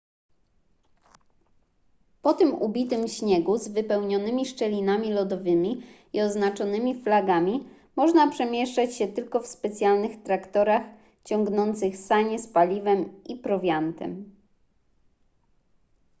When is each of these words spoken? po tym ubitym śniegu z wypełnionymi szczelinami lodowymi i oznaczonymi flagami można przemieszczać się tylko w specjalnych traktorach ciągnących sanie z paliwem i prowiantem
po 2.21 2.33
tym 2.33 2.61
ubitym 2.61 3.07
śniegu 3.07 3.57
z 3.57 3.67
wypełnionymi 3.67 4.45
szczelinami 4.45 5.13
lodowymi 5.13 5.83
i 6.13 6.21
oznaczonymi 6.21 7.03
flagami 7.03 7.69
można 7.95 8.31
przemieszczać 8.31 8.95
się 8.97 9.07
tylko 9.07 9.39
w 9.39 9.47
specjalnych 9.47 10.23
traktorach 10.23 10.83
ciągnących 11.23 11.97
sanie 11.97 12.39
z 12.39 12.47
paliwem 12.47 13.23
i 13.25 13.35
prowiantem 13.35 14.35